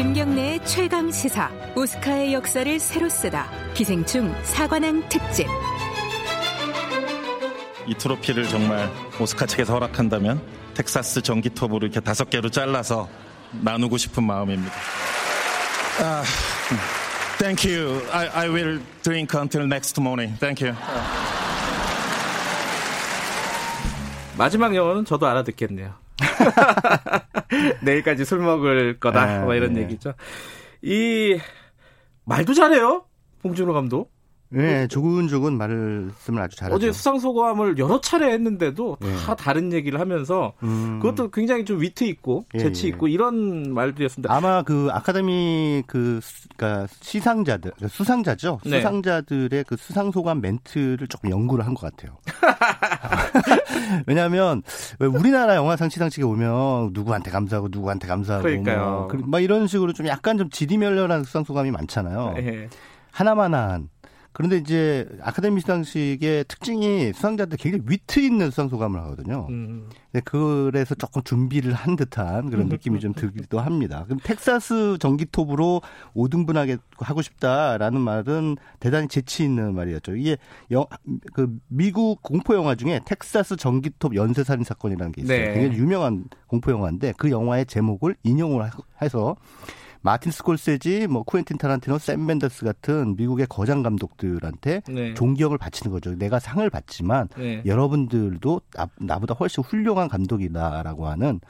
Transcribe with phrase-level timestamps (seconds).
[0.00, 5.46] 김경래의 최강 시사 오스카의 역사를 새로 쓰다 기생충 사관왕 특집
[7.86, 8.90] 이 트로피를 정말
[9.20, 10.40] 오스카 측에서 허락한다면
[10.72, 13.10] 텍사스 전기 톱으로 이렇게 다섯 개로 잘라서
[13.60, 14.72] 나누고 싶은 마음입니다.
[16.02, 16.22] 아,
[17.36, 18.02] thank you.
[18.10, 20.34] I, I will drink until next morning.
[20.40, 20.74] Thank you.
[24.38, 25.92] 마지막 영어는 저도 알아듣겠네요.
[27.82, 29.22] 내일까지 술 먹을 거다.
[29.22, 29.82] 아, 뭐 이런 네.
[29.82, 30.14] 얘기죠.
[30.82, 31.38] 이
[32.24, 33.04] 말도 잘해요.
[33.42, 34.10] 봉준호 감독.
[34.52, 36.74] 네, 조근조근 말씀을 아주 잘하죠.
[36.74, 39.36] 어제 수상소감을 여러 차례 했는데도 다 네.
[39.36, 40.98] 다른 얘기를 하면서 음.
[41.00, 42.88] 그것도 굉장히 좀 위트 있고 예, 재치 예.
[42.88, 44.34] 있고 이런 말들이었습니다.
[44.34, 46.18] 아마 그 아카데미 그
[46.56, 48.58] 그러니까 시상자들 수상자죠.
[48.64, 48.78] 네.
[48.78, 52.18] 수상자들의 그 수상소감 멘트를 조금 연구를 한 것 같아요.
[54.06, 54.62] 왜냐하면
[54.98, 59.08] 왜 우리나라 영화상 시상식에 오면 누구한테 감사하고 누구한테 감사하고 그러니까요.
[59.12, 62.34] 뭐, 막 이런 식으로 좀 약간 좀 지리멸렬한 수상 소감이 많잖아요.
[62.36, 62.68] 네.
[63.12, 63.88] 하나만한
[64.32, 69.46] 그런데 이제 아카데미 시상식의 특징이 수상자들 굉장히 위트 있는 수상 소감을 하거든요.
[69.50, 69.90] 음.
[70.24, 74.04] 그래서 조금 준비를 한 듯한 그런 느낌이 좀 들기도 합니다.
[74.04, 75.82] 그럼 텍사스 전기톱으로
[76.14, 80.16] 5등분하게 하고 싶다라는 말은 대단히 재치 있는 말이었죠.
[80.16, 80.36] 이게
[80.70, 80.86] 영,
[81.32, 85.38] 그 미국 공포 영화 중에 텍사스 전기톱 연쇄 살인 사건이라는 게 있어요.
[85.38, 85.54] 네.
[85.54, 88.68] 굉장히 유명한 공포 영화인데 그 영화의 제목을 인용을
[89.02, 89.36] 해서
[90.02, 95.14] 마틴 스콜세지, 뭐 쿠엔틴 타란티노, 샘 멘더스 같은 미국의 거장 감독들한테 네.
[95.14, 96.14] 존경을 바치는 거죠.
[96.16, 97.62] 내가 상을 받지만 네.
[97.66, 98.60] 여러분들도
[98.98, 101.40] 나, 보다 훨씬 훌륭한 감독이다라고 하는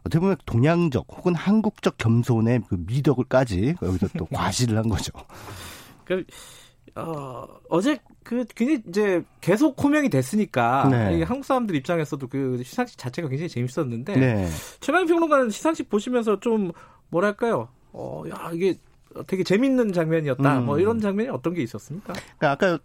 [0.00, 5.12] 어떻게 보면 동양적 혹은 한국적 겸손의 그 미덕을까지 여기서 또 과시를 한 거죠.
[6.04, 6.24] 그,
[6.94, 11.22] 어, 어제 그 굉장히 이제 계속 호명이 됐으니까 네.
[11.24, 14.48] 한국 사람들 입장에서도 그 시상식 자체가 굉장히 재밌었는데 네.
[14.78, 16.70] 최만희 평론가는 시상식 보시면서 좀
[17.08, 18.74] 뭐랄까요 어, 야, 이게
[19.26, 20.58] 되게 재밌는 장면이었다.
[20.58, 20.66] 음.
[20.66, 22.12] 뭐 이런 장면이 어떤 게 있었습니까?
[22.38, 22.78] 그러니까 아까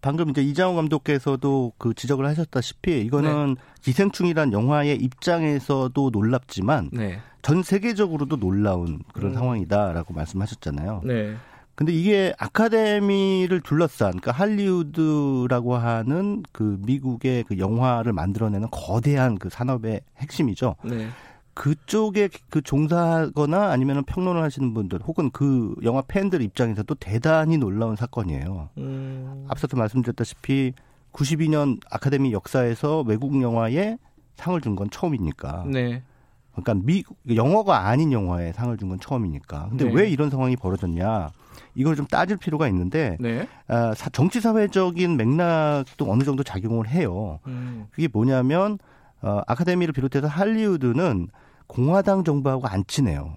[0.00, 3.60] 방금 이제 이장호 감독께서도 그 지적을 하셨다시피 이거는 네.
[3.82, 7.18] 기생충이란 영화의 입장에서도 놀랍지만 네.
[7.42, 9.34] 전 세계적으로도 놀라운 그런 음.
[9.34, 11.02] 상황이다라고 말씀하셨잖아요.
[11.04, 11.36] 네.
[11.74, 20.00] 근데 이게 아카데미를 둘러싼 그러니까 할리우드라고 하는 그 미국의 그 영화를 만들어내는 거대한 그 산업의
[20.18, 20.76] 핵심이죠.
[20.84, 21.08] 네.
[21.56, 28.68] 그쪽에 그 종사하거나 아니면 평론을 하시는 분들 혹은 그 영화 팬들 입장에서도 대단히 놀라운 사건이에요.
[28.76, 29.46] 음.
[29.48, 30.74] 앞서도 말씀드렸다시피
[31.12, 33.96] 92년 아카데미 역사에서 외국 영화에
[34.36, 35.64] 상을 준 건 처음이니까.
[35.66, 36.02] 네.
[36.52, 37.02] 그러니까 미
[37.34, 39.68] 영어가 아닌 영화에 상을 준 건 처음이니까.
[39.70, 39.92] 근데 네.
[39.94, 41.30] 왜 이런 상황이 벌어졌냐?
[41.74, 43.48] 이걸 좀 따질 필요가 있는데 네.
[43.66, 47.40] 아, 정치 사회적인 맥락도 어느 정도 작용을 해요.
[47.46, 47.86] 음.
[47.92, 48.78] 그게 뭐냐면
[49.22, 51.28] 어, 아카데미를 비롯해서 할리우드는
[51.66, 53.36] 공화당 정부하고 안 친해요.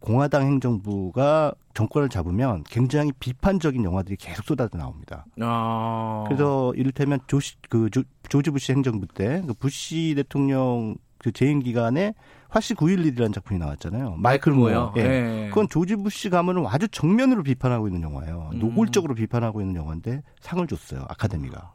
[0.00, 5.24] 공화당 행정부가 정권을 잡으면 굉장히 비판적인 영화들이 계속 쏟아져 나옵니다.
[5.40, 6.24] 아.
[6.28, 12.14] 그래서 이를테면 조시 그 조, 조지 부시 행정부 때 그 부시 대통령 그 재임 기간에
[12.48, 14.14] 화씨 911이라는 작품이 나왔잖아요.
[14.18, 14.92] 마이클 무어.
[14.96, 15.02] 예.
[15.02, 15.48] 네.
[15.48, 18.50] 그건 조지 부시 가문을 아주 정면으로 비판하고 있는 영화예요.
[18.54, 18.58] 음.
[18.60, 21.04] 노골적으로 비판하고 있는 영화인데 상을 줬어요.
[21.08, 21.74] 아카데미가.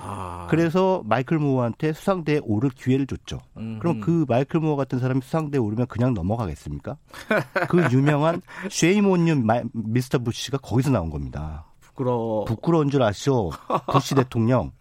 [0.00, 0.46] 아.
[0.50, 3.40] 그래서 마이클 무어한테 수상대에 오를 기회를 줬죠.
[3.56, 3.78] 음흠.
[3.80, 6.96] 그럼 그 마이클 무어 같은 사람이 수상대에 오르면 그냥 넘어가겠습니까?
[7.68, 9.42] 그 유명한 Shame on
[9.72, 10.18] you Mr.
[10.18, 11.64] Bush가 거기서 나온 겁니다.
[11.80, 12.44] 부끄러워.
[12.44, 13.50] 부끄러운 줄 아시오.
[13.92, 14.72] 부시 대통령.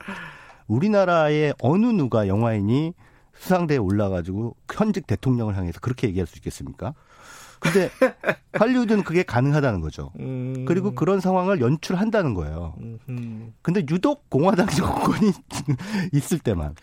[0.67, 2.93] 우리나라의 어느 누가 영화인이
[3.35, 6.93] 수상대에 올라가지고 현직 대통령을 향해서 그렇게 얘기할 수 있겠습니까?
[7.59, 7.89] 근데
[8.53, 10.11] 할리우드는 그게 가능하다는 거죠.
[10.19, 10.65] 음.
[10.67, 12.75] 그리고 그런 상황을 연출한다는 거예요.
[13.61, 15.31] 근데 유독 공화당 정권이
[16.13, 16.75] 있을 때만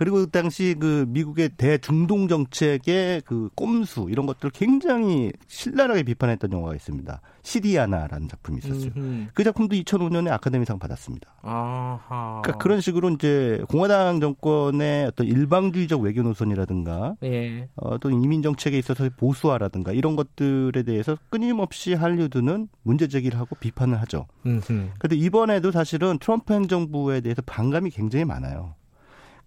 [0.00, 6.74] 그리고 그 당시 그 미국의 대중동 정책의 그 꼼수 이런 것들 굉장히 신랄하게 비판했던 영화가
[6.74, 7.20] 있습니다.
[7.42, 8.92] 시리아나라는 작품이 있었어요.
[8.96, 9.26] 음흠.
[9.34, 11.34] 그 작품도 2005년에 아카데미상 받았습니다.
[11.42, 12.40] 아하.
[12.42, 17.68] 그러니까 그런 식으로 이제 공화당 정권의 어떤 일방주의적 외교 노선이라든가 예.
[17.76, 24.28] 어떤 이민 정책에 있어서 보수화라든가 이런 것들에 대해서 끊임없이 할리우드는 문제 제기를 하고 비판을 하죠.
[24.42, 28.76] 그런데 이번에도 사실은 트럼프 행정부에 대해서 반감이 굉장히 많아요.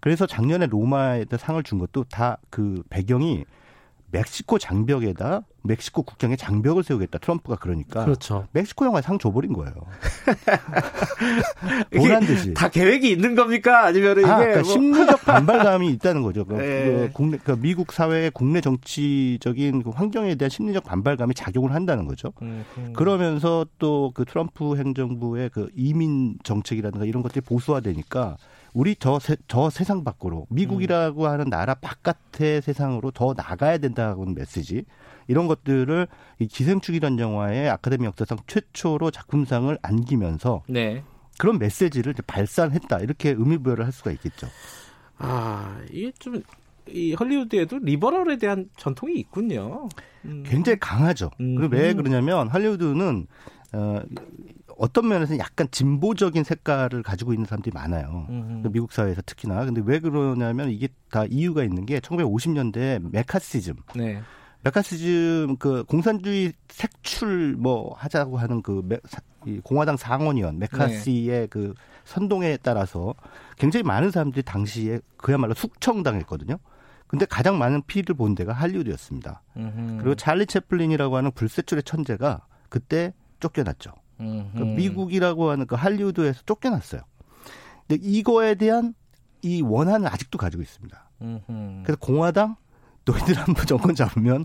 [0.04, 3.44] 그래서 작년에 로마에다 상을 준 것도 다 그 배경이
[4.10, 8.46] 멕시코 장벽에다 멕시코 국경에 장벽을 세우겠다 트럼프가 그러니까 그렇죠.
[8.52, 9.72] 멕시코 영화에 상 줘버린 거예요.
[11.96, 14.70] 보란 듯이 다 계획이 있는 겁니까 아니면 이게 아, 그러니까 뭐.
[14.70, 16.44] 심리적 반발감이 있다는 거죠.
[16.46, 16.84] 그, 네.
[16.84, 22.32] 그 국내 그 미국 사회의 국내 정치적인 그 환경에 대한 심리적 반발감이 작용을 한다는 거죠.
[22.42, 22.92] 음, 음.
[22.92, 28.36] 그러면서 또 그 트럼프 행정부의 그 이민 정책이라든가 이런 것들이 보수화되니까
[28.74, 31.28] 우리 저, 세, 저 세상 밖으로 미국이라고 음.
[31.28, 34.84] 하는 나라 바깥의 세상으로 더 나가야 된다는 메시지
[35.26, 36.06] 이런 것들을
[36.40, 41.02] 이 기생충이라는 영화의 아카데미 역사상 최초로 작품상을 안기면서 네.
[41.38, 44.48] 그런 메시지를 발산했다 이렇게 의미부여를 할 수가 있겠죠.
[45.16, 46.42] 아 이게 좀
[46.88, 49.88] 이 헐리우드에도 리버럴에 대한 전통이 있군요.
[50.24, 50.42] 음.
[50.46, 51.30] 굉장히 강하죠.
[51.40, 51.70] 음.
[51.70, 53.26] 왜 그러냐면 할리우드는
[53.72, 54.02] 어,
[54.78, 58.26] 어떤 면에서는 약간 진보적인 색깔을 가지고 있는 사람들이 많아요.
[58.28, 58.62] 음.
[58.72, 59.64] 미국 사회에서 특히나.
[59.64, 63.76] 근데 왜 그러냐면 이게 다 이유가 있는 게 1950년대 메카시즘.
[63.96, 64.22] 네.
[64.62, 68.98] 메카시즘 그 공산주의 색출 뭐 하자고 하는 그 메,
[69.46, 71.46] 이 공화당 상원의원 메카시의 네.
[71.46, 71.74] 그
[72.04, 73.14] 선동에 따라서
[73.58, 76.56] 굉장히 많은 사람들이 당시에 그야말로 숙청당했거든요.
[77.06, 79.42] 근데 가장 많은 피해를 본 데가 할리우드였습니다.
[79.56, 79.98] 음흠.
[79.98, 83.92] 그리고 찰리 채플린이라고 하는 불세출의 천재가 그때 쫓겨났죠.
[84.18, 87.02] 그 미국이라고 하는 그 할리우드에서 쫓겨났어요.
[87.86, 88.94] 근데 이거에 대한
[89.42, 91.10] 이 원한을 아직도 가지고 있습니다.
[91.84, 92.56] 그래서 공화당
[93.04, 94.44] 너희들 한번 정권 잡으면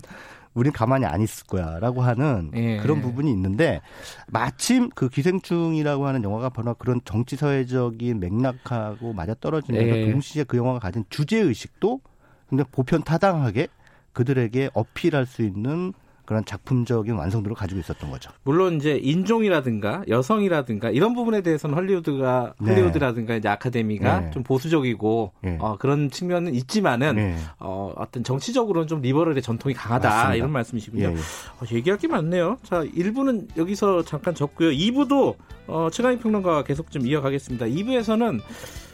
[0.52, 2.78] 우린 가만히 안 있을 거야라고 하는 예.
[2.78, 3.80] 그런 부분이 있는데
[4.26, 10.10] 마침 그 기생충이라고 하는 영화가 바로 그런 정치 사회적인 맥락하고 맞아 떨어지면서 예.
[10.10, 12.00] 동시에 그 영화가 가진 주제 의식도
[12.48, 13.68] 근데 보편 타당하게
[14.12, 15.92] 그들에게 어필할 수 있는
[16.30, 18.30] 그런 작품적인 완성도를 가지고 있었던 거죠.
[18.44, 22.70] 물론 이제 인종이라든가 여성이라든가 이런 부분에 대해서는 헐리우드가 네.
[22.70, 24.30] 헐리우드라든가 이제 아카데미가 네.
[24.30, 25.58] 좀 보수적이고 네.
[25.60, 27.36] 어, 그런 측면은 있지만은 네.
[27.58, 30.34] 어, 어떤 정치적으로는 좀 liberal의 전통이 강하다 맞습니다.
[30.36, 31.02] 이런 말씀이시군요.
[31.02, 31.16] 예, 예.
[31.16, 32.58] 어, 얘기할 게 많네요.
[32.62, 34.70] 자, 1부는 여기서 잠깐 접고요.
[34.70, 35.34] 2부도
[35.66, 37.66] 어, 최강희 평론가와 계속 좀 이어가겠습니다.
[37.66, 38.40] 2부에서는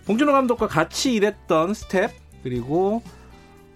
[0.06, 2.12] 봉준호 감독과 같이 일했던 스탭
[2.43, 3.03] 그리고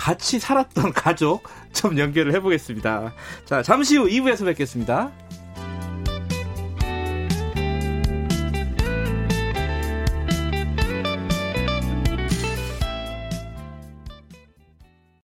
[0.00, 1.42] 같이 살았던 가족
[1.74, 3.12] 좀 연결을 해보겠습니다.
[3.44, 5.10] 자, 잠시 후 2부에서 뵙겠습니다.